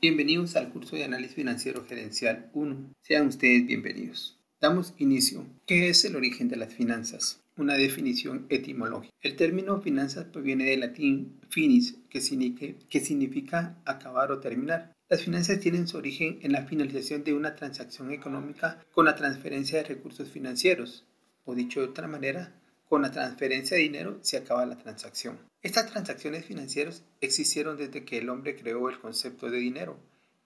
[0.00, 2.94] Bienvenidos al curso de Análisis Financiero Gerencial 1.
[3.02, 4.38] Sean ustedes bienvenidos.
[4.60, 5.44] Damos inicio.
[5.66, 7.42] ¿Qué es el origen de las finanzas?
[7.56, 9.12] Una definición etimológica.
[9.20, 14.92] El término finanzas proviene del latín finis, que significa, que significa acabar o terminar.
[15.08, 19.78] Las finanzas tienen su origen en la finalización de una transacción económica con la transferencia
[19.78, 21.06] de recursos financieros,
[21.44, 22.54] o dicho de otra manera,
[22.88, 25.38] con la transferencia de dinero se acaba la transacción.
[25.62, 29.98] Estas transacciones financieras existieron desde que el hombre creó el concepto de dinero,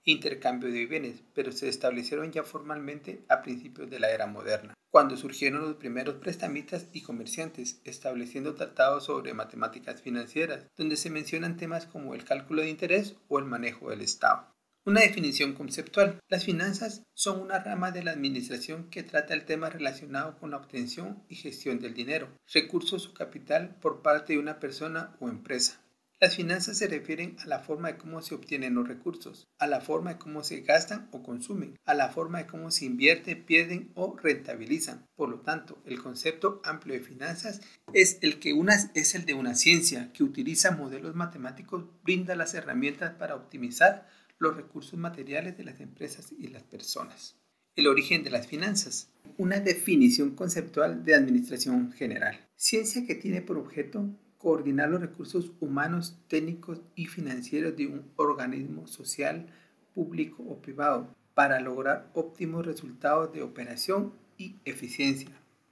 [0.03, 5.15] intercambio de bienes, pero se establecieron ya formalmente a principios de la era moderna, cuando
[5.15, 11.85] surgieron los primeros prestamistas y comerciantes, estableciendo tratados sobre matemáticas financieras, donde se mencionan temas
[11.85, 14.52] como el cálculo de interés o el manejo del Estado.
[14.85, 16.19] Una definición conceptual.
[16.27, 20.57] Las finanzas son una rama de la administración que trata el tema relacionado con la
[20.57, 25.79] obtención y gestión del dinero, recursos o capital por parte de una persona o empresa.
[26.19, 29.79] Las finanzas se refieren a la forma de cómo se obtienen los recursos, a la
[29.79, 33.91] forma de cómo se gastan o consumen, a la forma de cómo se invierte, pierden
[33.95, 35.05] o rentabilizan.
[35.15, 37.61] Por lo tanto, el concepto amplio de finanzas
[37.93, 42.53] es el que una, es el de una ciencia que utiliza modelos matemáticos, brinda las
[42.53, 44.07] herramientas para optimizar
[44.39, 47.35] los recursos materiales de las empresas y las personas.
[47.75, 49.09] El origen de las finanzas.
[49.37, 52.39] Una definición conceptual de administración general.
[52.55, 58.87] Ciencia que tiene por objeto coordinar los recursos humanos, técnicos y financieros de un organismo
[58.87, 59.47] social,
[59.93, 65.29] público o privado para lograr óptimos resultados de operación y eficiencia.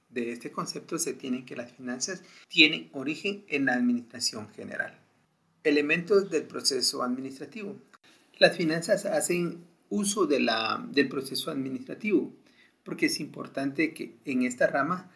[0.08, 4.98] De este concepto se tiene que las finanzas tienen origen en la administración general.
[5.64, 7.76] Elementos del proceso administrativo.
[8.38, 12.32] Las finanzas hacen uso del proceso administrativo
[12.82, 15.10] porque es importante que en esta rama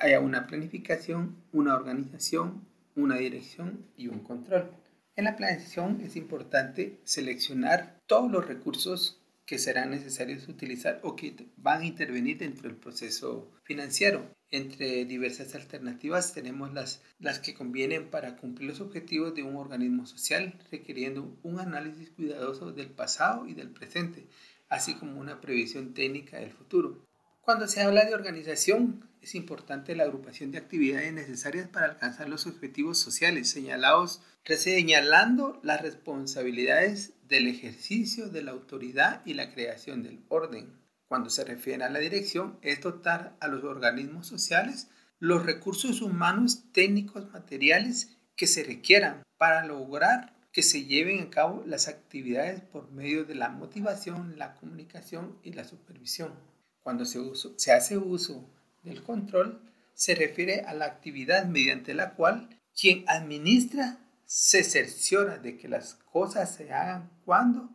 [0.00, 4.70] haya una planificación, una organización, una dirección y un control.
[5.16, 11.34] En la planificación es importante seleccionar todos los recursos que serán necesarios utilizar o que
[11.56, 14.34] van a intervenir dentro del proceso financiero.
[14.50, 20.06] Entre diversas alternativas tenemos las, las que convienen para cumplir los objetivos de un organismo
[20.06, 24.28] social, requiriendo un análisis cuidadoso del pasado y del presente,
[24.68, 27.02] así como una previsión técnica del futuro.
[27.42, 32.46] Cuando se habla de organización, es importante la agrupación de actividades necesarias para alcanzar los
[32.46, 40.24] objetivos sociales señalados, señalando las responsabilidades del ejercicio de la autoridad y la creación del
[40.28, 40.72] orden.
[41.08, 44.88] Cuando se refiere a la dirección, es dotar a los organismos sociales
[45.18, 51.64] los recursos humanos, técnicos, materiales que se requieran para lograr que se lleven a cabo
[51.66, 56.51] las actividades por medio de la motivación, la comunicación y la supervisión.
[56.82, 57.20] Cuando se,
[57.56, 58.48] se hace uso
[58.82, 59.60] del control,
[59.94, 62.48] se refiere a la actividad mediante la cual
[62.78, 67.68] quien administra se cerciora de que las cosas se hagan cuando,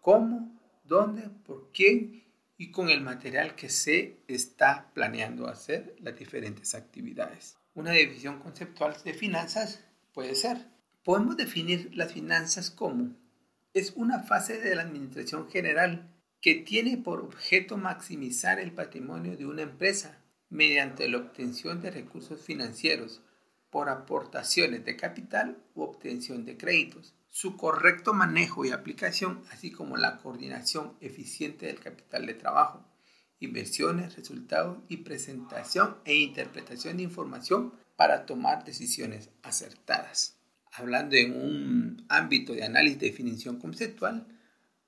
[0.00, 2.24] cómo, dónde, por quién
[2.58, 7.56] y con el material que se está planeando hacer las diferentes actividades.
[7.74, 9.80] Una definición conceptual de finanzas
[10.12, 10.68] puede ser,
[11.02, 13.16] podemos definir las finanzas como
[13.74, 16.11] es una fase de la administración general
[16.42, 20.18] que tiene por objeto maximizar el patrimonio de una empresa
[20.50, 23.22] mediante la obtención de recursos financieros
[23.70, 29.96] por aportaciones de capital u obtención de créditos, su correcto manejo y aplicación, así como
[29.96, 32.84] la coordinación eficiente del capital de trabajo,
[33.38, 40.40] inversiones, resultados y presentación e interpretación de información para tomar decisiones acertadas.
[40.72, 44.26] Hablando en un ámbito de análisis de definición conceptual,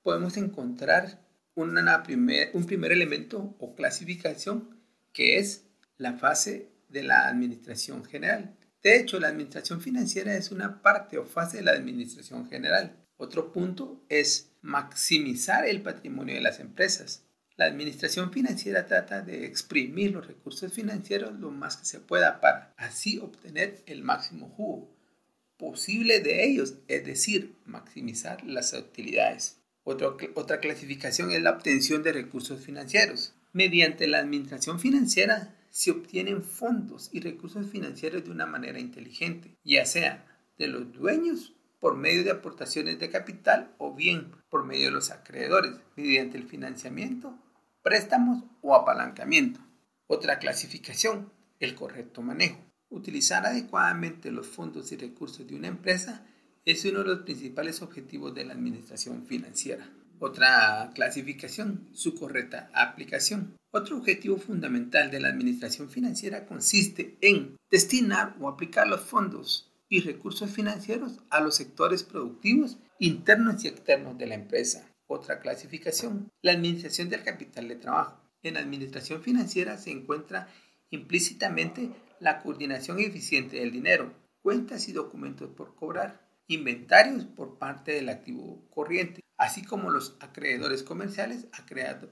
[0.03, 1.24] podemos encontrar
[1.55, 4.77] un primer elemento o clasificación
[5.13, 5.65] que es
[5.97, 8.55] la fase de la administración general.
[8.83, 12.95] De hecho, la administración financiera es una parte o fase de la administración general.
[13.17, 17.23] Otro punto es maximizar el patrimonio de las empresas.
[17.55, 22.73] La administración financiera trata de exprimir los recursos financieros lo más que se pueda para
[22.77, 24.95] así obtener el máximo jugo
[25.57, 29.57] posible de ellos, es decir, maximizar las utilidades.
[29.85, 33.35] Otra clasificación es la obtención de recursos financieros.
[33.53, 39.85] Mediante la administración financiera se obtienen fondos y recursos financieros de una manera inteligente, ya
[39.85, 40.25] sea
[40.57, 45.11] de los dueños por medio de aportaciones de capital o bien por medio de los
[45.11, 47.37] acreedores, mediante el financiamiento,
[47.83, 49.59] préstamos o apalancamiento.
[50.07, 52.59] Otra clasificación, el correcto manejo.
[52.89, 56.25] Utilizar adecuadamente los fondos y recursos de una empresa
[56.65, 59.87] es uno de los principales objetivos de la administración financiera.
[60.19, 63.55] Otra clasificación, su correcta aplicación.
[63.71, 69.99] Otro objetivo fundamental de la administración financiera consiste en destinar o aplicar los fondos y
[69.99, 74.89] recursos financieros a los sectores productivos internos y externos de la empresa.
[75.07, 78.21] Otra clasificación, la administración del capital de trabajo.
[78.41, 80.47] En la administración financiera se encuentra
[80.89, 88.09] implícitamente la coordinación eficiente del dinero, cuentas y documentos por cobrar, inventarios por parte del
[88.09, 91.47] activo corriente, así como los acreedores comerciales,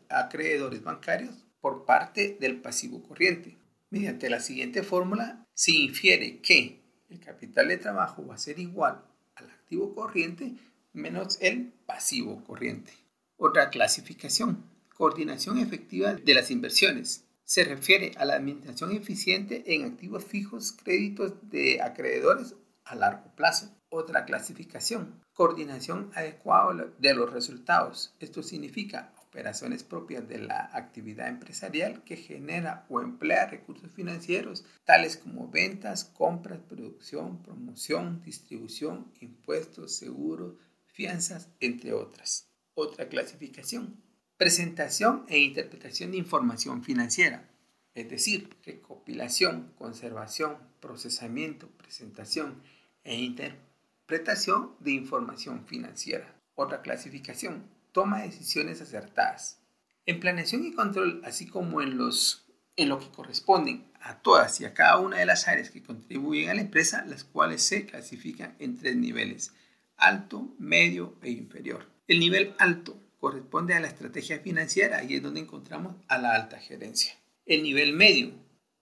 [0.10, 3.58] acreedores bancarios por parte del pasivo corriente.
[3.90, 9.04] Mediante la siguiente fórmula se infiere que el capital de trabajo va a ser igual
[9.36, 10.56] al activo corriente
[10.94, 12.94] menos el pasivo corriente.
[13.38, 14.64] Otra clasificación,
[14.96, 17.26] coordinación efectiva de las inversiones.
[17.46, 23.76] Se refiere a la administración eficiente en activos fijos, créditos de acreedores a largo plazo.
[23.90, 28.16] Otra clasificación, coordinación adecuada de los resultados.
[28.20, 35.18] Esto significa operaciones propias de la actividad empresarial que genera o emplea recursos financieros tales
[35.18, 42.48] como ventas, compras, producción, promoción, distribución, impuestos, seguros, fianzas, entre otras.
[42.76, 44.04] Otra clasificación,
[44.38, 47.50] presentación e interpretación de información financiera,
[47.96, 52.62] es decir, recopilación, conservación, procesamiento, presentación
[53.04, 56.34] e interpretación de información financiera.
[56.56, 59.60] Otra clasificación, toma decisiones acertadas.
[60.06, 62.46] En planeación y control, así como en, los,
[62.76, 66.50] en lo que corresponden a todas y a cada una de las áreas que contribuyen
[66.50, 69.54] a la empresa, las cuales se clasifican en tres niveles,
[69.96, 71.88] alto, medio e inferior.
[72.08, 76.60] El nivel alto corresponde a la estrategia financiera y es donde encontramos a la alta
[76.60, 77.14] gerencia.
[77.46, 78.32] El nivel medio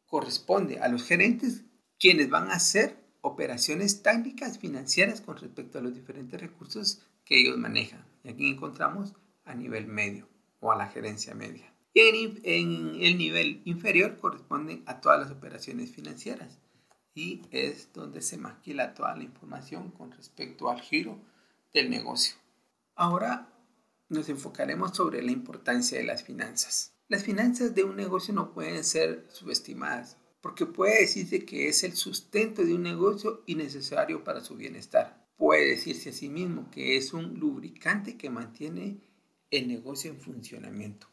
[0.05, 1.63] corresponde a los gerentes
[1.99, 7.57] quienes van a hacer operaciones técnicas financieras con respecto a los diferentes recursos que ellos
[7.57, 8.05] manejan.
[8.23, 9.13] Y aquí encontramos
[9.45, 10.27] a nivel medio
[10.59, 11.73] o a la gerencia media.
[11.93, 12.01] Y
[12.43, 16.59] en, el nivel inferior corresponden a todas las operaciones financieras
[17.13, 21.19] y es donde se maquila toda la información con respecto al giro
[21.73, 22.35] del negocio.
[22.95, 23.49] Ahora
[24.07, 26.90] nos enfocaremos sobre la importancia de las finanzas.
[27.11, 31.97] Las finanzas de un negocio no pueden ser subestimadas porque puede decirse que es el
[31.97, 36.95] sustento de un negocio y necesario para su bienestar puede decirse a sí mismo que
[36.95, 39.01] es un lubricante que mantiene
[39.49, 41.07] el negocio en funcionamiento.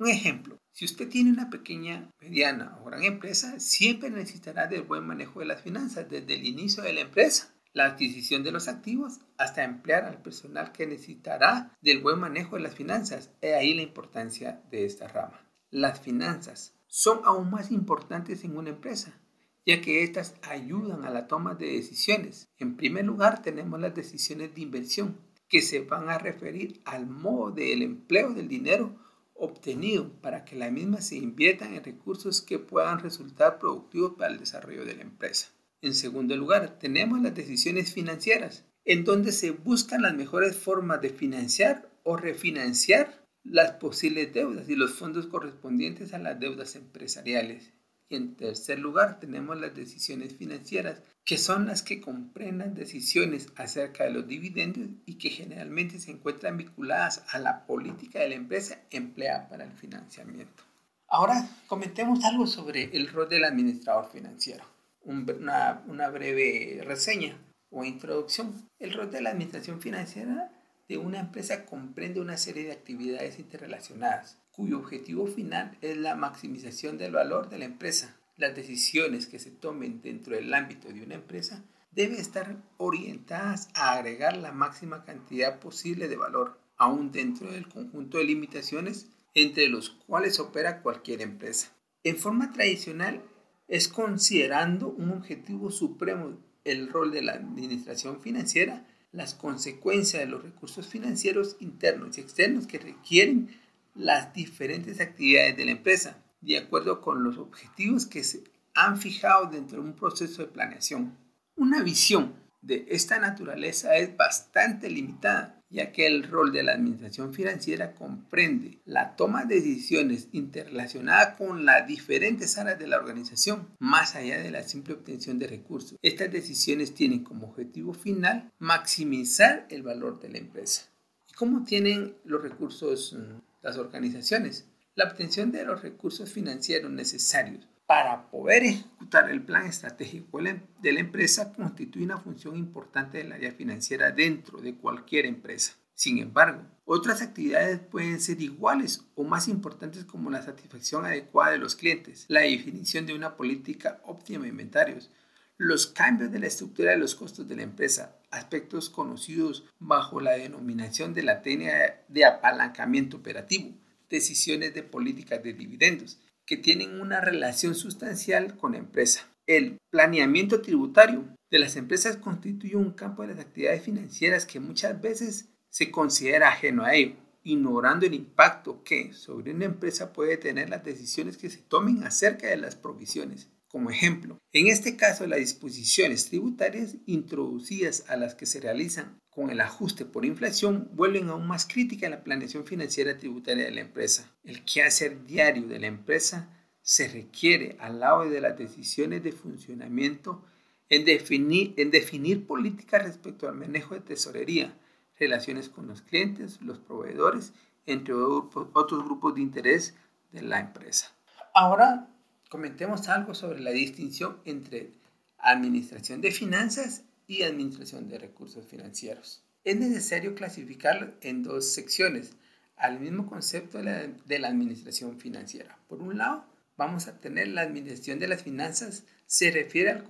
[0.00, 5.06] Un ejemplo, si usted tiene una pequeña, mediana o gran empresa, siempre necesitará del buen
[5.06, 9.20] manejo de las finanzas desde el inicio de la empresa, la adquisición de los activos,
[9.36, 13.30] hasta emplear al personal que necesitará del buen manejo de las finanzas.
[13.40, 15.40] He ahí la importancia de esta rama.
[15.70, 19.20] Las finanzas son aún más importantes en una empresa,
[19.66, 22.48] ya que éstas ayudan a la toma de decisiones.
[22.58, 25.18] En primer lugar, tenemos las decisiones de inversión,
[25.48, 28.96] que se van a referir al modo del empleo del dinero
[29.34, 34.38] obtenido para que la misma se invierta en recursos que puedan resultar productivos para el
[34.38, 35.48] desarrollo de la empresa.
[35.80, 41.10] En segundo lugar, tenemos las decisiones financieras, en donde se buscan las mejores formas de
[41.10, 47.72] financiar o refinanciar las posibles deudas y los fondos correspondientes a las deudas empresariales.
[48.08, 54.04] Y en tercer lugar tenemos las decisiones financieras, que son las que comprendan decisiones acerca
[54.04, 58.80] de los dividendos y que generalmente se encuentran vinculadas a la política de la empresa
[58.90, 60.64] empleada para el financiamiento.
[61.06, 64.64] Ahora comentemos algo sobre el rol del administrador financiero.
[65.08, 67.38] Una, una breve reseña
[67.70, 68.68] o introducción.
[68.78, 70.52] El rol de la administración financiera
[70.86, 76.98] de una empresa comprende una serie de actividades interrelacionadas cuyo objetivo final es la maximización
[76.98, 78.16] del valor de la empresa.
[78.36, 83.92] Las decisiones que se tomen dentro del ámbito de una empresa deben estar orientadas a
[83.92, 89.90] agregar la máxima cantidad posible de valor, aún dentro del conjunto de limitaciones entre los
[89.90, 91.72] cuales opera cualquier empresa.
[92.02, 93.22] En forma tradicional,
[93.68, 100.42] es considerando un objetivo supremo el rol de la administración financiera, las consecuencias de los
[100.42, 103.50] recursos financieros internos y externos que requieren
[103.94, 108.44] las diferentes actividades de la empresa, de acuerdo con los objetivos que se
[108.74, 111.16] han fijado dentro de un proceso de planeación.
[111.56, 117.34] Una visión de esta naturaleza es bastante limitada, ya que el rol de la administración
[117.34, 124.14] financiera comprende la toma de decisiones interrelacionadas con las diferentes áreas de la organización, más
[124.14, 125.98] allá de la simple obtención de recursos.
[126.02, 130.88] Estas decisiones tienen como objetivo final maximizar el valor de la empresa.
[131.28, 134.66] ¿Y cómo tienen los recursos mm, las organizaciones.
[134.94, 141.00] La obtención de los recursos financieros necesarios para poder ejecutar el plan estratégico de la
[141.00, 145.72] empresa constituye una función importante del área financiera dentro de cualquier empresa.
[145.94, 151.58] Sin embargo, otras actividades pueden ser iguales o más importantes como la satisfacción adecuada de
[151.58, 155.10] los clientes, la definición de una política óptima de inventarios,
[155.56, 160.32] los cambios de la estructura de los costos de la empresa, aspectos conocidos bajo la
[160.32, 163.74] denominación de la técnica de apalancamiento operativo,
[164.10, 166.18] decisiones de políticas de dividendos,
[166.48, 169.28] que tienen una relación sustancial con la empresa.
[169.46, 174.98] El planeamiento tributario de las empresas constituye un campo de las actividades financieras que muchas
[174.98, 180.70] veces se considera ajeno a ello, ignorando el impacto que sobre una empresa puede tener
[180.70, 183.50] las decisiones que se tomen acerca de las provisiones.
[183.68, 189.50] Como ejemplo, en este caso las disposiciones tributarias introducidas a las que se realizan con
[189.50, 194.34] el ajuste por inflación vuelven aún más crítica la planeación financiera tributaria de la empresa.
[194.42, 196.48] El quehacer diario de la empresa
[196.80, 200.42] se requiere al lado de las decisiones de funcionamiento
[200.88, 204.74] en definir, en definir políticas respecto al manejo de tesorería,
[205.18, 207.52] relaciones con los clientes, los proveedores,
[207.84, 209.94] entre otros grupos de interés
[210.32, 211.14] de la empresa.
[211.54, 212.08] Ahora
[212.48, 214.92] comentemos algo sobre la distinción entre
[215.38, 219.42] administración de finanzas y administración de recursos financieros.
[219.64, 222.32] Es necesario clasificarlo en dos secciones
[222.76, 225.78] al mismo concepto de la, de la administración financiera.
[225.88, 230.04] Por un lado, vamos a tener la administración de las finanzas se refiere al,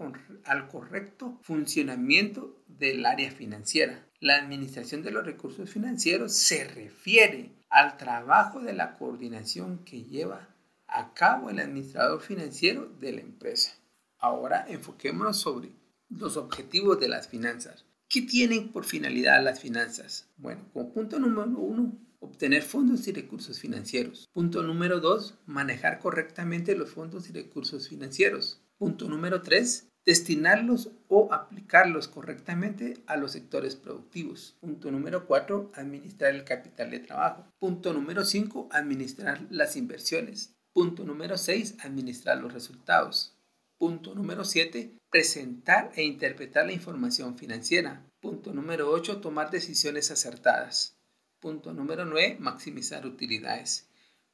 [0.44, 4.06] al, correcto funcionamiento del área financiera.
[4.20, 10.48] La administración de los recursos financieros se refiere al trabajo de la coordinación que lleva
[10.88, 13.72] a cabo el administrador financiero de la empresa.
[14.18, 15.72] Ahora enfoquémonos sobre
[16.08, 17.84] los objetivos de las finanzas.
[18.08, 20.28] ¿Qué tienen por finalidad las finanzas?
[20.38, 24.28] Bueno, como punto número uno, obtener fondos y recursos financieros.
[24.32, 28.62] Punto número dos, manejar correctamente los fondos y recursos financieros.
[28.78, 34.56] Punto número tres, destinarlos o aplicarlos correctamente a los sectores productivos.
[34.58, 37.44] Punto número 4, administrar el capital de trabajo.
[37.58, 40.57] Punto número 5, administrar las inversiones.
[40.78, 43.34] Punto número 6, administrar los resultados.
[43.78, 48.06] Punto número 7, presentar e interpretar la información financiera.
[48.20, 50.96] Punto número 8, tomar decisiones acertadas.
[51.40, 53.88] Punto número 9, maximizar utilidades.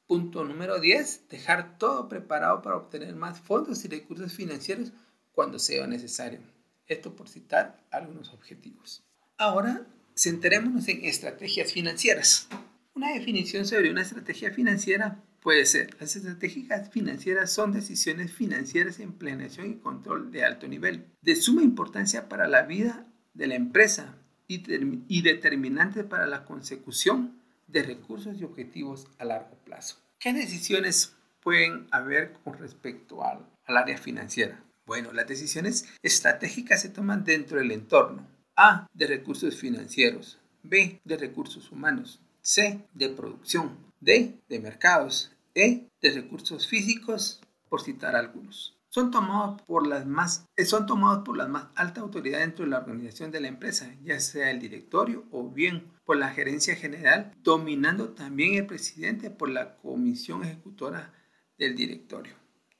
[0.07, 4.93] Punto número 10, dejar todo preparado para obtener más fondos y recursos financieros
[5.33, 6.41] cuando sea necesario.
[6.87, 9.03] Esto por citar algunos objetivos.
[9.39, 12.49] Ahora, centrémonos en estrategias financieras.
[12.93, 19.13] Una definición sobre una estrategia financiera puede ser, las estrategias financieras son decisiones financieras en
[19.13, 24.17] planeación y control de alto nivel, de suma importancia para la vida de la empresa
[24.49, 24.65] y,
[25.07, 29.99] y determinante para la consecución de recursos y objetivos a largo plazo.
[30.19, 34.65] ¿Qué decisiones pueden haber con respecto al, al área financiera?
[34.87, 38.27] Bueno, las decisiones estratégicas se toman dentro del entorno.
[38.57, 40.39] A, de recursos financieros.
[40.63, 42.21] B, de recursos humanos.
[42.41, 43.77] C, de producción.
[44.01, 45.34] D, de mercados.
[45.55, 48.79] E, de recursos físicos, por citar algunos.
[48.89, 52.71] Son tomados por las más, eh, son tomados por la más alta autoridad dentro de
[52.71, 57.33] la organización de la empresa, ya sea el directorio o bien por la gerencia general,
[57.43, 61.13] dominando también el presidente por la comisión ejecutora
[61.59, 62.35] del directorio.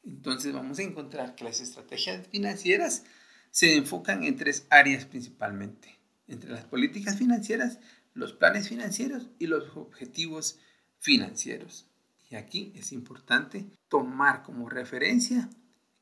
[0.05, 3.05] Entonces vamos a encontrar que las estrategias financieras
[3.51, 7.81] se enfocan en tres áreas principalmente, entre las políticas financieras,
[8.13, 10.61] los planes financieros y los objetivos
[11.01, 11.91] financieros.
[12.37, 15.49] Aquí es importante tomar como referencia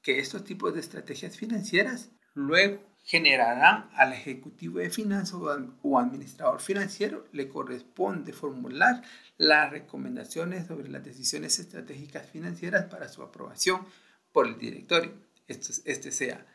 [0.02, 5.40] que estos tipos de estrategias financieras luego generarán al ejecutivo de finanzas
[5.82, 9.02] o administrador financiero le corresponde formular
[9.38, 13.84] las recomendaciones sobre las decisiones estratégicas financieras para su aprobación
[14.30, 15.12] por el directorio.
[15.48, 16.46] Este, este sea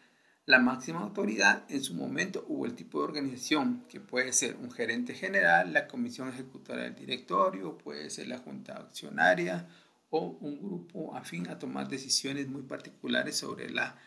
[0.48, 4.72] la máxima autoridad en su momento o el tipo de organización, que puede ser un
[4.72, 9.68] gerente general, la comisión ejecutora del directorio, puede ser la junta accionaria
[10.10, 13.98] o un grupo afín a tomar decisiones muy particulares sobre la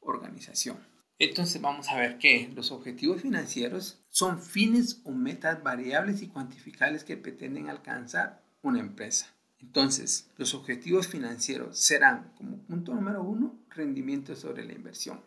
[0.00, 0.78] organización.
[1.18, 7.04] Entonces vamos a ver que los objetivos financieros son fines o metas variables y cuantificables
[7.04, 9.26] que pretenden alcanzar una empresa.
[9.60, 15.20] Entonces, los objetivos financieros serán, como punto número uno, rendimiento sobre la inversión.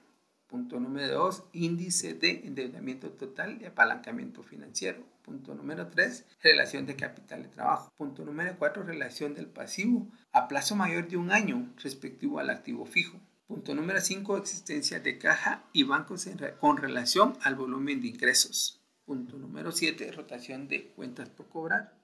[0.53, 5.03] Punto número dos, índice de endeudamiento total y apalancamiento financiero.
[5.23, 7.91] Punto número tres, relación de capital de trabajo.
[7.97, 12.85] Punto número cuatro, relación del pasivo a plazo mayor de un año respectivo al activo
[12.85, 13.19] fijo.
[13.47, 16.29] Punto número 5, existencia de caja y bancos
[16.59, 18.79] con relación al volumen de ingresos.
[19.05, 21.97] Punto número 7, rotación de cuentas por cobrar.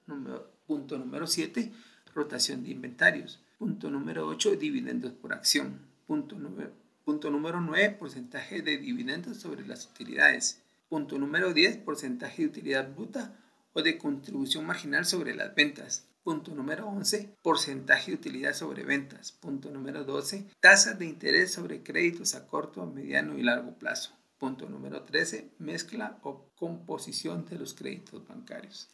[0.66, 1.72] punto número 7,
[2.16, 3.40] rotación de inventarios.
[3.58, 5.86] Punto número 8, dividendos por acción.
[6.08, 6.72] Punto número,
[7.10, 10.62] punto número 9, porcentaje de dividendos sobre las utilidades.
[10.88, 13.36] Punto número 10, porcentaje de utilidad bruta
[13.72, 16.06] o de contribución marginal sobre las ventas.
[16.22, 19.32] Punto número 11, porcentaje de utilidad sobre ventas.
[19.32, 24.16] Punto número 12, tasas de interés sobre créditos a corto, mediano y largo plazo.
[24.38, 28.88] Punto número 13, mezcla o composición de los créditos bancarios.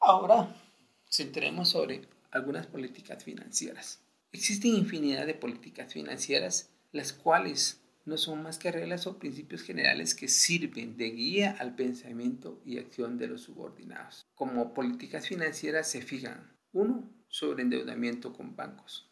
[0.00, 0.56] Ahora,
[1.06, 4.00] centremos sobre algunas políticas financieras.
[4.32, 10.14] Existen infinidad de políticas financieras, las cuales no son más que reglas o principios generales
[10.14, 14.26] que sirven de guía al pensamiento y acción de los subordinados.
[14.34, 19.10] Como políticas financieras se fijan, uno, sobre endeudamiento con bancos.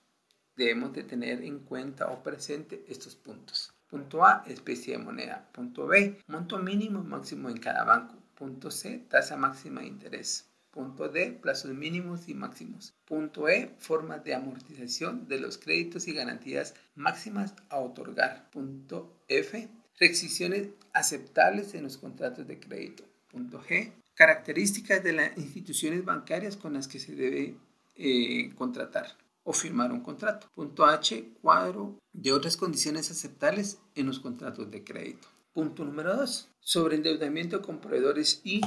[0.56, 3.74] Debemos de tener en cuenta o presente estos puntos.
[3.88, 5.48] Punto A, especie de moneda.
[5.52, 8.14] Punto B, monto mínimo y máximo en cada banco.
[8.34, 10.50] Punto C, tasa máxima de interés.
[10.76, 12.92] Punto D, plazos mínimos y máximos.
[13.06, 18.50] Punto E, formas de amortización de los créditos y garantías máximas a otorgar.
[18.50, 23.04] Punto F, restricciones aceptables en los contratos de crédito.
[23.30, 27.56] Punto G, características de las instituciones bancarias con las que se debe
[27.94, 30.50] eh, contratar o firmar un contrato.
[30.54, 35.26] Punto H, cuadro de otras condiciones aceptables en los contratos de crédito.
[35.54, 38.60] Punto número 2, sobre endeudamiento con proveedores y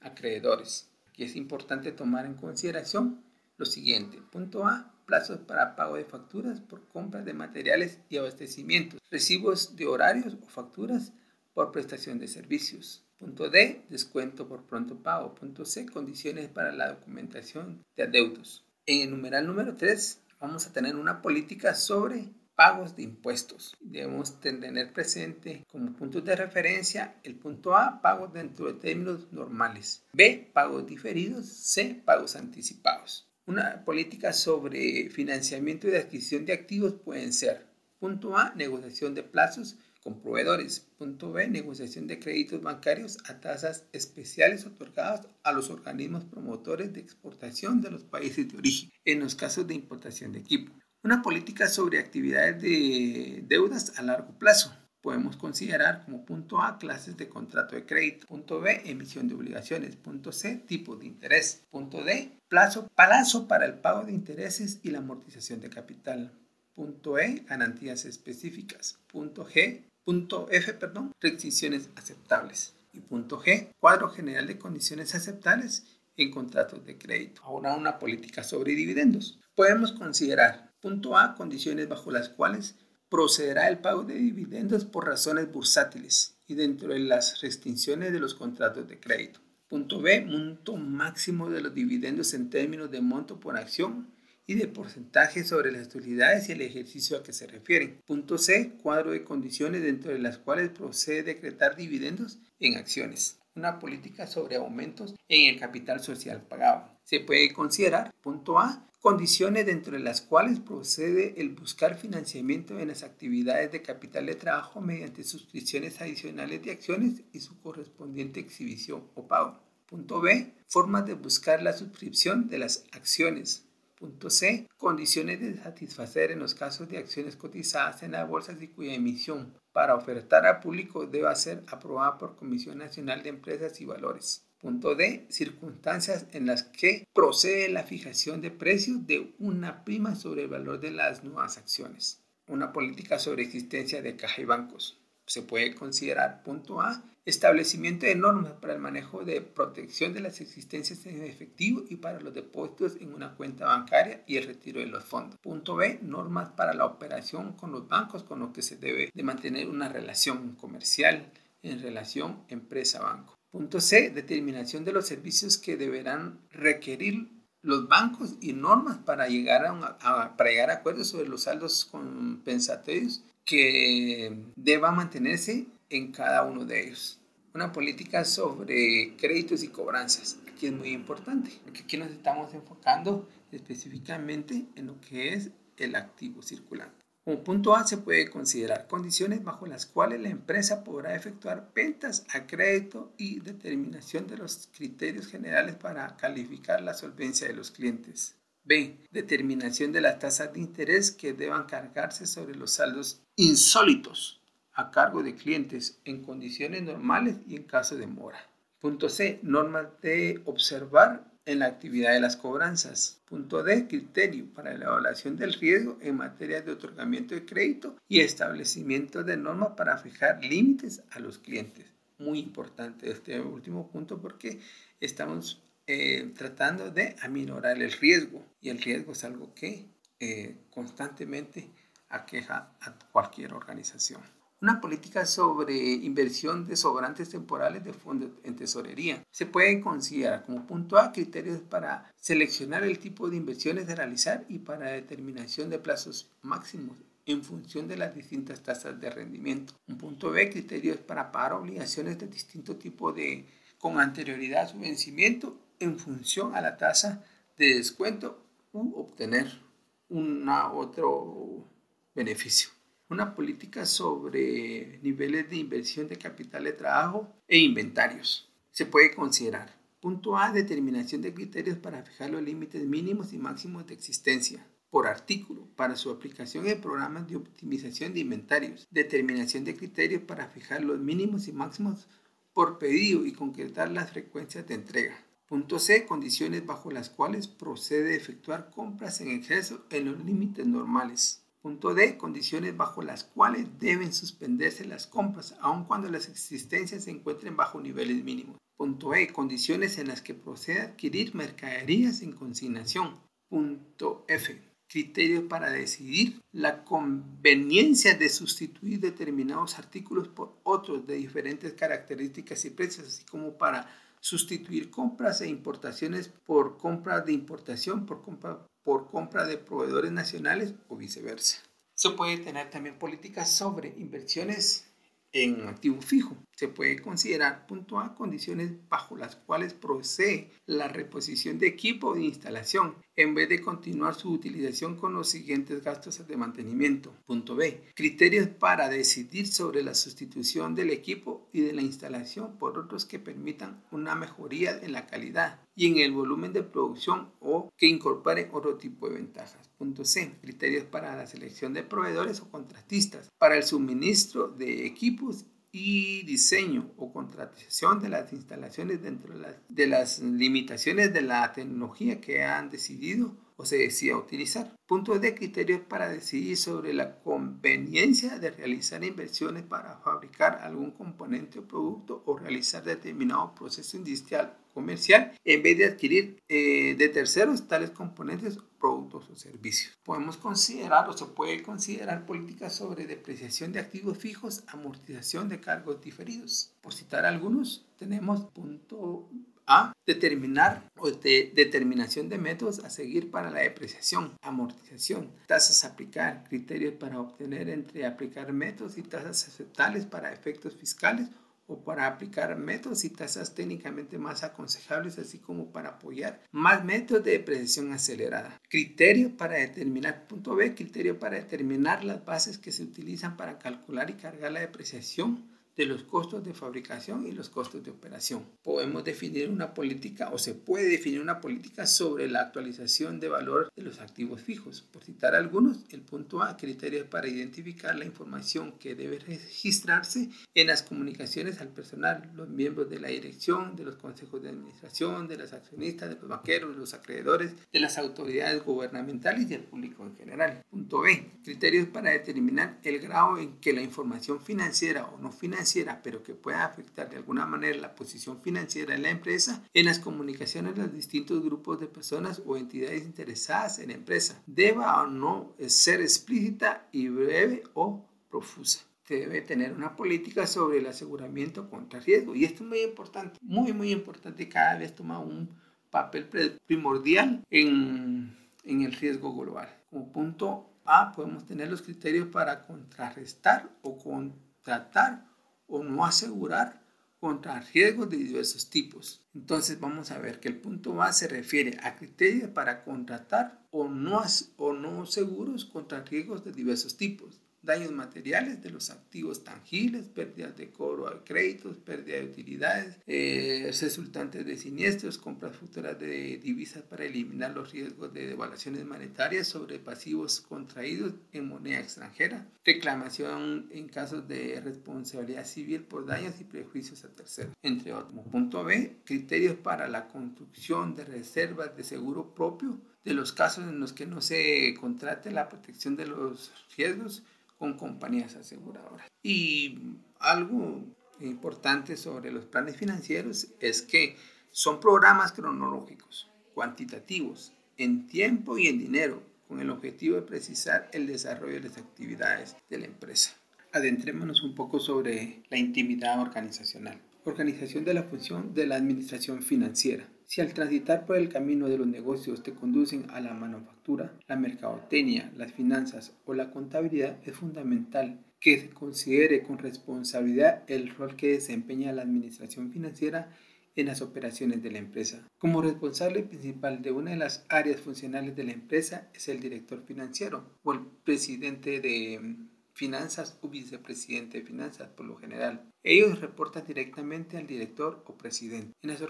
[0.00, 0.92] acreedores.
[1.16, 3.24] Aquí es importante tomar en consideración
[3.56, 4.20] lo siguiente.
[4.30, 9.86] Punto A, plazos para pago de facturas por compra de materiales y abastecimientos, recibos de
[9.86, 11.14] horarios o facturas
[11.54, 13.02] por prestación de servicios.
[13.18, 15.34] Punto D, descuento por pronto pago.
[15.34, 18.66] Punto C, condiciones para la documentación de adeudos.
[18.84, 23.76] En el numeral número 3 vamos a tener una política sobre pagos de impuestos.
[23.80, 30.02] Debemos tener presente como puntos de referencia el punto A, pagos dentro de términos normales.
[30.12, 31.46] B, pagos diferidos.
[31.46, 33.28] C, pagos anticipados.
[33.46, 37.66] Una política sobre financiamiento y adquisición de activos pueden ser
[38.00, 40.80] punto A, negociación de plazos con proveedores.
[40.98, 47.00] Punto B, negociación de créditos bancarios a tasas especiales otorgadas a los organismos promotores de
[47.00, 50.72] exportación de los países de origen, en los casos de importación de equipo.
[51.06, 54.76] Una política sobre actividades de deudas a largo plazo.
[55.00, 59.94] Podemos considerar como punto A clases de contrato de crédito, punto B emisión de obligaciones,
[59.94, 64.90] punto C tipo de interés, punto D plazo, plazo para el pago de intereses y
[64.90, 66.32] la amortización de capital,
[66.74, 72.74] punto E garantías específicas, punto G Punto F, perdón, restricciones aceptables.
[72.92, 75.84] Y punto G, cuadro general de condiciones aceptables
[76.16, 77.42] en contratos de crédito.
[77.44, 79.38] Ahora una política sobre dividendos.
[79.54, 82.76] Podemos considerar punto A, condiciones bajo las cuales
[83.08, 88.34] procederá el pago de dividendos por razones bursátiles y dentro de las restricciones de los
[88.34, 89.40] contratos de crédito.
[89.66, 94.14] Punto B, monto máximo de los dividendos en términos de monto por acción
[94.46, 98.00] y de porcentaje sobre las utilidades y el ejercicio a que se refieren.
[98.06, 103.40] Punto C, cuadro de condiciones dentro de las cuales procede decretar dividendos en acciones.
[103.56, 106.96] Una política sobre aumentos en el capital social pagado.
[107.02, 112.88] Se puede considerar, punto A, condiciones dentro de las cuales procede el buscar financiamiento en
[112.88, 119.04] las actividades de capital de trabajo mediante suscripciones adicionales de acciones y su correspondiente exhibición
[119.14, 119.60] o pago.
[119.88, 124.66] Punto B, formas de buscar la suscripción de las acciones Punto C.
[124.76, 129.54] Condiciones de satisfacer en los casos de acciones cotizadas en las bolsas y cuya emisión
[129.72, 134.45] para ofertar al público deba ser aprobada por Comisión Nacional de Empresas y Valores.
[134.66, 135.26] Punto D.
[135.28, 140.80] Circunstancias en las que procede la fijación de precios de una prima sobre el valor
[140.80, 142.20] de las nuevas acciones.
[142.48, 144.98] Una política sobre existencia de caja y bancos.
[145.24, 150.40] Se puede considerar, punto A, establecimiento de normas para el manejo de protección de las
[150.40, 154.86] existencias en efectivo y para los depósitos en una cuenta bancaria y el retiro de
[154.86, 155.38] los fondos.
[155.38, 159.22] Punto B, normas para la operación con los bancos con los que se debe de
[159.22, 161.30] mantener una relación comercial
[161.62, 163.35] en relación empresa-banco.
[163.56, 167.30] Punto C, determinación de los servicios que deberán requerir
[167.62, 173.24] los bancos y normas para llegar a, para llegar a acuerdos sobre los saldos compensatorios
[173.46, 177.18] que deba mantenerse en cada uno de ellos.
[177.54, 180.36] Una política sobre créditos y cobranzas.
[180.52, 185.94] Aquí es muy importante, porque aquí nos estamos enfocando específicamente en lo que es el
[185.94, 187.05] activo circulante.
[187.26, 192.24] Como punto A se puede considerar condiciones bajo las cuales la empresa podrá efectuar ventas
[192.32, 198.36] a crédito y determinación de los criterios generales para calificar la solvencia de los clientes.
[198.62, 199.00] B.
[199.10, 204.40] Determinación de las tasas de interés que deban cargarse sobre los saldos insólitos
[204.72, 208.38] a cargo de clientes en condiciones normales y en caso de mora.
[208.78, 209.40] Punto C.
[209.42, 213.20] Normas de observar en la actividad de las cobranzas.
[213.24, 213.86] Punto D.
[213.86, 219.36] Criterio para la evaluación del riesgo en materia de otorgamiento de crédito y establecimiento de
[219.36, 221.86] normas para fijar límites a los clientes.
[222.18, 224.60] Muy importante este último punto porque
[225.00, 229.86] estamos eh, tratando de aminorar el riesgo y el riesgo es algo que
[230.18, 231.70] eh, constantemente
[232.08, 234.35] aqueja a cualquier organización.
[234.62, 239.22] Una política sobre inversión de sobrantes temporales de fondos en tesorería.
[239.30, 244.46] Se puede considerar como punto A criterios para seleccionar el tipo de inversiones de realizar
[244.48, 249.74] y para determinación de plazos máximos en función de las distintas tasas de rendimiento.
[249.88, 253.44] Un punto B, criterios para pagar obligaciones de distinto tipo de
[253.78, 257.22] con anterioridad a su vencimiento en función a la tasa
[257.58, 258.42] de descuento
[258.72, 259.60] u obtener
[260.08, 261.68] un otro
[262.14, 262.75] beneficio
[263.08, 268.50] una política sobre niveles de inversión de capital de trabajo e inventarios.
[268.70, 269.78] Se puede considerar.
[270.00, 275.06] Punto A, determinación de criterios para fijar los límites mínimos y máximos de existencia por
[275.06, 278.86] artículo para su aplicación en programas de optimización de inventarios.
[278.90, 282.06] Determinación de criterios para fijar los mínimos y máximos
[282.52, 285.22] por pedido y concretar las frecuencias de entrega.
[285.46, 286.06] Punto C.
[286.06, 291.45] Condiciones bajo las cuales procede efectuar compras en exceso en los límites normales.
[291.66, 292.16] Punto D.
[292.16, 297.80] Condiciones bajo las cuales deben suspenderse las compras, aun cuando las existencias se encuentren bajo
[297.80, 298.56] niveles mínimos.
[298.76, 299.32] Punto E.
[299.32, 303.18] Condiciones en las que procede a adquirir mercaderías en consignación.
[303.48, 304.62] Punto F.
[304.88, 312.70] Criterios para decidir la conveniencia de sustituir determinados artículos por otros de diferentes características y
[312.70, 319.10] precios, así como para sustituir compras e importaciones por compras de importación, por compra por
[319.10, 321.60] compra de proveedores nacionales o viceversa.
[321.94, 324.86] Se puede tener también políticas sobre inversiones
[325.32, 326.36] en activo fijo.
[326.56, 332.22] Se puede considerar punto A condiciones bajo las cuales procede la reposición de equipo de
[332.24, 337.12] instalación en vez de continuar su utilización con los siguientes gastos de mantenimiento.
[337.26, 337.82] Punto B.
[337.94, 343.18] Criterios para decidir sobre la sustitución del equipo y de la instalación por otros que
[343.18, 348.48] permitan una mejoría en la calidad y en el volumen de producción o que incorporen
[348.52, 349.68] otro tipo de ventajas.
[349.76, 350.38] Punto C.
[350.40, 356.92] Criterios para la selección de proveedores o contratistas para el suministro de equipos y diseño
[356.96, 359.34] o contratación de las instalaciones dentro
[359.68, 364.74] de las, limitaciones de la tecnología que han decidido o se decida utilizar.
[364.86, 371.58] Punto de criterios para decidir sobre la conveniencia de realizar inversiones para fabricar algún componente
[371.58, 377.66] o producto o realizar determinado proceso industrial comercial en vez de adquirir eh, de terceros
[377.66, 379.96] tales componentes, productos o servicios.
[380.04, 386.02] Podemos considerar o se puede considerar políticas sobre depreciación de activos fijos, amortización de cargos
[386.02, 386.74] diferidos.
[386.82, 389.30] Por citar algunos, tenemos punto
[389.66, 389.92] a.
[390.06, 396.44] Determinar o de determinación de métodos a seguir para la depreciación, amortización, tasas a aplicar,
[396.48, 401.28] criterios para obtener entre aplicar métodos y tasas aceptables para efectos fiscales
[401.66, 407.24] o para aplicar métodos y tasas técnicamente más aconsejables, así como para apoyar más métodos
[407.24, 408.60] de depreciación acelerada.
[408.68, 414.10] Criterio para determinar, punto B, criterio para determinar las bases que se utilizan para calcular
[414.10, 418.44] y cargar la depreciación de los costos de fabricación y los costos de operación.
[418.62, 423.68] Podemos definir una política o se puede definir una política sobre la actualización de valor
[423.76, 424.82] de los activos fijos.
[424.90, 430.66] Por citar algunos, el punto A, criterios para identificar la información que debe registrarse en
[430.66, 435.36] las comunicaciones al personal, los miembros de la dirección, de los consejos de administración, de
[435.36, 440.16] los accionistas, de los banqueros, los acreedores, de las autoridades gubernamentales y del público en
[440.16, 440.62] general.
[440.70, 445.65] Punto B, criterios para determinar el grado en que la información financiera o no financiera
[446.02, 449.98] pero que pueda afectar de alguna manera la posición financiera de la empresa en las
[449.98, 454.42] comunicaciones de los distintos grupos de personas o entidades interesadas en la empresa.
[454.46, 460.86] Deba o no ser explícita y breve o profusa debe tener una política sobre el
[460.86, 462.34] aseguramiento contra riesgo.
[462.34, 464.48] Y esto es muy importante, muy, muy importante.
[464.48, 465.48] Cada vez toma un
[465.90, 469.68] papel primordial en, en el riesgo global.
[469.90, 475.24] Como punto A, podemos tener los criterios para contrarrestar o contratar
[475.66, 476.82] o no asegurar
[477.20, 479.22] contra riesgos de diversos tipos.
[479.34, 483.88] Entonces vamos a ver que el punto A se refiere a criterios para contratar o
[483.88, 484.22] no,
[484.56, 490.56] o no seguros contra riesgos de diversos tipos daños materiales de los activos tangibles, pérdidas
[490.56, 496.82] de cobro de créditos, pérdida de utilidades, eh, resultantes de siniestros, compras futuras de divisas
[496.82, 503.88] para eliminar los riesgos de devaluaciones monetarias sobre pasivos contraídos en moneda extranjera, reclamación en
[503.88, 508.26] casos de responsabilidad civil por daños y prejuicios a terceros, entre otros.
[508.30, 513.78] Punto B, criterios para la construcción de reservas de seguro propio de los casos en
[513.78, 517.22] los que no se contrate la protección de los riesgos
[517.58, 519.06] con compañías aseguradoras.
[519.22, 519.78] Y
[520.18, 520.82] algo
[521.20, 524.16] importante sobre los planes financieros es que
[524.50, 531.06] son programas cronológicos, cuantitativos, en tiempo y en dinero, con el objetivo de precisar el
[531.06, 533.36] desarrollo de las actividades de la empresa.
[533.72, 536.98] adentrémonos un poco sobre la intimidad organizacional.
[537.24, 540.08] Organización de la función de la administración financiera.
[540.26, 544.34] Si al transitar por el camino de los negocios te conducen a la manufactura, la
[544.34, 551.14] mercadotecnia, las finanzas o la contabilidad, es fundamental que se considere con responsabilidad el rol
[551.14, 553.30] que desempeña la administración financiera
[553.76, 555.26] en las operaciones de la empresa.
[555.38, 559.84] Como responsable principal de una de las áreas funcionales de la empresa es el director
[559.84, 562.36] financiero o el presidente de
[562.76, 565.72] finanzas o vicepresidente de finanzas por lo general.
[565.82, 568.74] Ellos reportan directamente al director o presidente.
[568.82, 569.02] En las,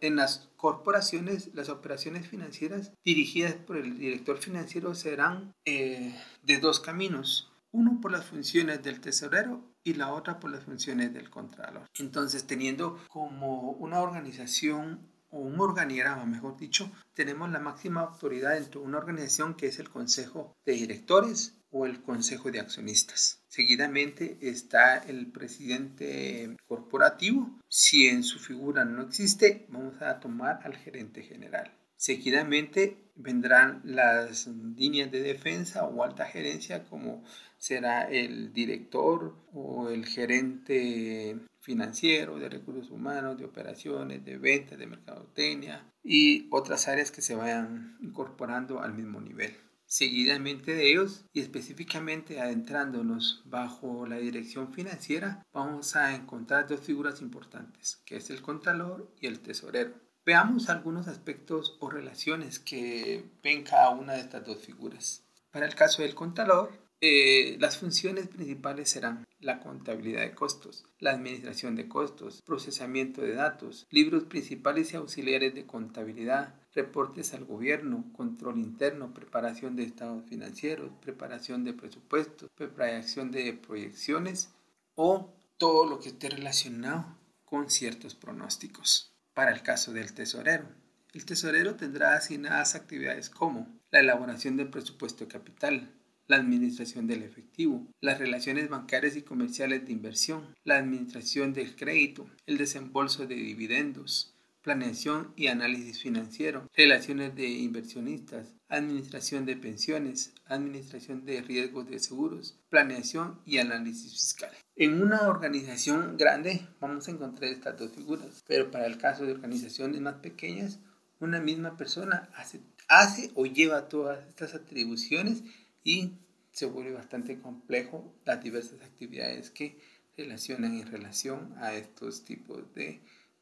[0.00, 6.80] en las, corporaciones, las operaciones financieras dirigidas por el director financiero serán eh, de dos
[6.80, 7.52] caminos.
[7.72, 11.86] Uno por las funciones del tesorero y la otra por las funciones del contralor.
[11.98, 18.80] Entonces, teniendo como una organización o un organigrama, mejor dicho, tenemos la máxima autoridad dentro
[18.80, 23.40] de una organización que es el Consejo de Directores, o el Consejo de Accionistas.
[23.48, 27.58] Seguidamente está el presidente corporativo.
[27.68, 31.72] Si en su figura no existe, vamos a tomar al gerente general.
[31.96, 37.22] Seguidamente vendrán las líneas de defensa o alta gerencia como
[37.58, 44.86] será el director o el gerente financiero, de recursos humanos, de operaciones, de ventas, de
[44.86, 49.54] mercadotecnia y otras áreas que se vayan incorporando al mismo nivel.
[49.90, 57.20] Seguidamente de ellos y específicamente adentrándonos bajo la dirección financiera, vamos a encontrar dos figuras
[57.20, 59.94] importantes, que es el contador y el tesorero.
[60.24, 65.24] Veamos algunos aspectos o relaciones que ven cada una de estas dos figuras.
[65.50, 71.10] Para el caso del contador, eh, las funciones principales serán la contabilidad de costos, la
[71.10, 78.04] administración de costos, procesamiento de datos, libros principales y auxiliares de contabilidad, reportes al gobierno,
[78.12, 84.50] control interno, preparación de estados financieros, preparación de presupuestos, preparación de proyecciones
[84.94, 87.06] o todo lo que esté relacionado
[87.44, 89.12] con ciertos pronósticos.
[89.34, 90.66] Para el caso del tesorero,
[91.12, 95.90] el tesorero tendrá asignadas actividades como la elaboración del presupuesto capital,
[96.28, 102.30] la administración del efectivo, las relaciones bancarias y comerciales de inversión, la administración del crédito,
[102.46, 111.24] el desembolso de dividendos, planeación y análisis financiero, relaciones de inversionistas, administración de pensiones, administración
[111.24, 114.50] de riesgos de seguros, planeación y análisis fiscal.
[114.76, 119.32] En una organización grande vamos a encontrar estas dos figuras, pero para el caso de
[119.32, 120.78] organizaciones más pequeñas,
[121.20, 125.42] una misma persona hace, hace o lleva todas estas atribuciones
[125.84, 126.12] y
[126.52, 129.78] se vuelve bastante complejo las diversas actividades que
[130.16, 133.00] relacionan en relación a estos tipos de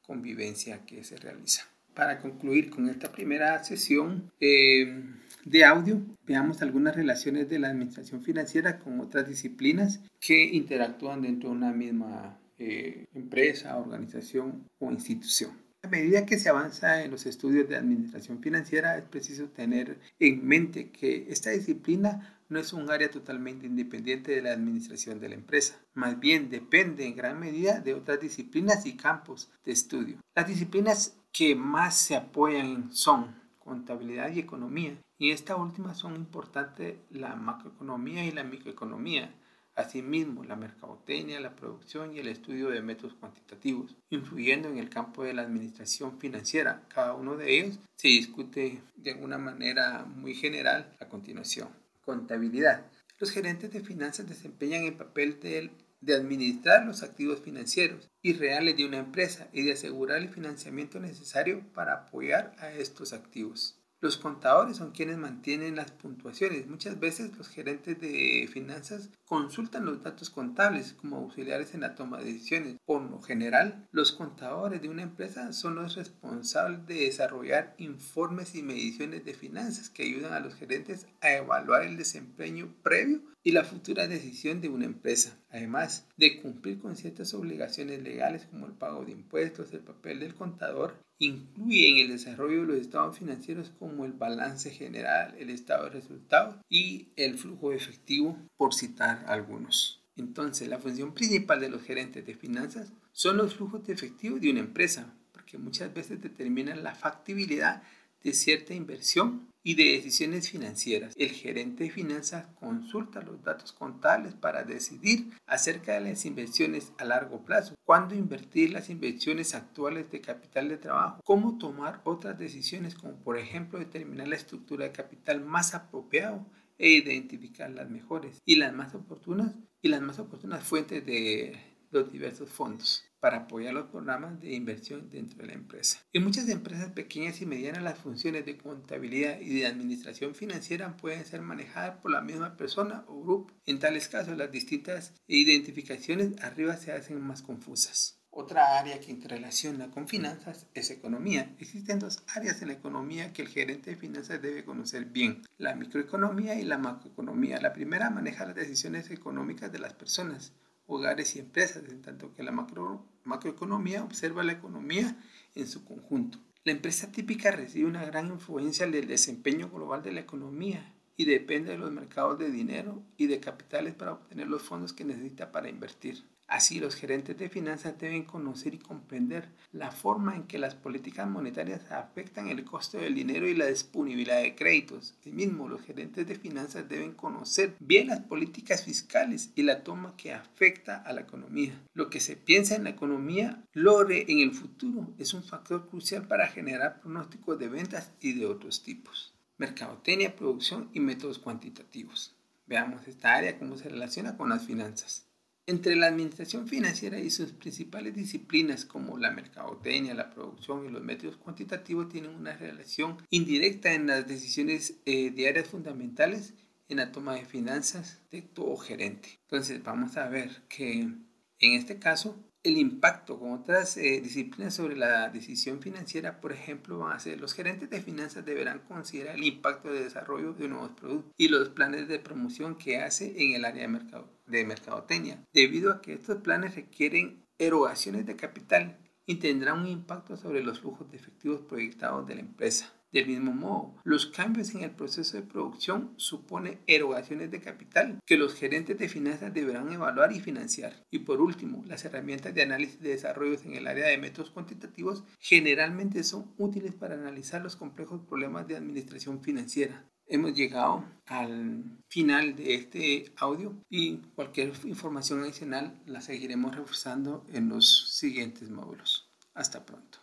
[0.08, 1.68] convivencia que se realiza.
[1.94, 5.04] Para concluir con esta primera sesión eh,
[5.44, 11.50] de audio, veamos algunas relaciones de la administración financiera con otras disciplinas que interactúan dentro
[11.50, 15.50] de una misma eh, empresa, organización o institución.
[15.82, 20.44] A medida que se avanza en los estudios de administración financiera, es preciso tener en
[20.46, 25.34] mente que esta disciplina no es un área totalmente independiente de la administración de la
[25.34, 30.18] empresa, más bien depende en gran medida de otras disciplinas y campos de estudio.
[30.34, 36.96] Las disciplinas que más se apoyan son contabilidad y economía, y esta última son importantes
[37.10, 39.34] la macroeconomía y la microeconomía,
[39.78, 45.22] Asimismo, la mercadotecnia, la producción y el estudio de métodos cuantitativos, influyendo en el campo
[45.22, 46.82] de la administración financiera.
[46.88, 51.68] Cada uno de ellos se discute de alguna manera muy general a continuación.
[52.08, 52.86] Contabilidad.
[53.18, 58.78] Los gerentes de finanzas desempeñan el papel de, de administrar los activos financieros y reales
[58.78, 63.77] de una empresa y de asegurar el financiamiento necesario para apoyar a estos activos.
[64.00, 66.68] Los contadores son quienes mantienen las puntuaciones.
[66.68, 72.18] Muchas veces los gerentes de finanzas consultan los datos contables como auxiliares en la toma
[72.18, 72.76] de decisiones.
[72.86, 78.62] Por lo general, los contadores de una empresa son los responsables de desarrollar informes y
[78.62, 83.64] mediciones de finanzas que ayudan a los gerentes a evaluar el desempeño previo y la
[83.64, 89.06] futura decisión de una empresa, además de cumplir con ciertas obligaciones legales como el pago
[89.06, 94.04] de impuestos, el papel del contador incluye en el desarrollo de los estados financieros como
[94.04, 100.04] el balance general, el estado de resultados y el flujo efectivo, por citar algunos.
[100.16, 104.50] Entonces, la función principal de los gerentes de finanzas son los flujos de efectivo de
[104.50, 107.82] una empresa, porque muchas veces determinan la factibilidad
[108.22, 111.14] de cierta inversión y de decisiones financieras.
[111.16, 117.04] El gerente de finanzas consulta los datos contables para decidir acerca de las inversiones a
[117.04, 122.94] largo plazo, cuándo invertir las inversiones actuales de capital de trabajo, cómo tomar otras decisiones
[122.94, 126.46] como por ejemplo determinar la estructura de capital más apropiado
[126.78, 132.12] e identificar las mejores y las más oportunas y las más oportunas fuentes de los
[132.12, 135.98] diversos fondos para apoyar los programas de inversión dentro de la empresa.
[136.12, 141.24] En muchas empresas pequeñas y medianas las funciones de contabilidad y de administración financiera pueden
[141.24, 143.52] ser manejadas por la misma persona o grupo.
[143.66, 148.18] En tales casos las distintas identificaciones arriba se hacen más confusas.
[148.30, 151.56] Otra área que interrelaciona con finanzas es economía.
[151.58, 155.74] Existen dos áreas en la economía que el gerente de finanzas debe conocer bien, la
[155.74, 157.60] microeconomía y la macroeconomía.
[157.60, 160.52] La primera maneja las decisiones económicas de las personas,
[160.88, 165.16] hogares y empresas, en tanto que la macro, macroeconomía observa la economía
[165.54, 166.38] en su conjunto.
[166.64, 171.72] La empresa típica recibe una gran influencia del desempeño global de la economía y depende
[171.72, 175.68] de los mercados de dinero y de capitales para obtener los fondos que necesita para
[175.68, 176.24] invertir.
[176.48, 181.28] Así, los gerentes de finanzas deben conocer y comprender la forma en que las políticas
[181.28, 185.14] monetarias afectan el costo del dinero y la disponibilidad de créditos.
[185.20, 190.32] Asimismo, los gerentes de finanzas deben conocer bien las políticas fiscales y la toma que
[190.32, 191.78] afecta a la economía.
[191.92, 196.26] Lo que se piensa en la economía logre en el futuro es un factor crucial
[196.26, 199.34] para generar pronósticos de ventas y de otros tipos.
[199.58, 202.34] Mercadotecnia, producción y métodos cuantitativos.
[202.66, 205.27] Veamos esta área cómo se relaciona con las finanzas.
[205.68, 211.02] Entre la administración financiera y sus principales disciplinas como la mercadotecnia, la producción y los
[211.02, 216.54] métodos cuantitativos tienen una relación indirecta en las decisiones eh, diarias fundamentales
[216.88, 219.38] en la toma de finanzas de todo gerente.
[219.42, 221.26] Entonces vamos a ver que en
[221.58, 227.16] este caso el impacto con otras eh, disciplinas sobre la decisión financiera, por ejemplo, van
[227.16, 231.32] a ser los gerentes de finanzas deberán considerar el impacto de desarrollo de nuevos productos
[231.36, 235.92] y los planes de promoción que hace en el área de, mercado, de mercadotecnia, debido
[235.92, 241.10] a que estos planes requieren erogaciones de capital y tendrán un impacto sobre los flujos
[241.10, 242.92] de efectivos proyectados de la empresa.
[243.10, 248.36] Del mismo modo, los cambios en el proceso de producción suponen erogaciones de capital que
[248.36, 251.06] los gerentes de finanzas deberán evaluar y financiar.
[251.10, 255.24] Y por último, las herramientas de análisis de desarrollos en el área de métodos cuantitativos
[255.38, 260.04] generalmente son útiles para analizar los complejos problemas de administración financiera.
[260.30, 267.70] Hemos llegado al final de este audio y cualquier información adicional la seguiremos reforzando en
[267.70, 269.32] los siguientes módulos.
[269.54, 270.08] Hasta pronto.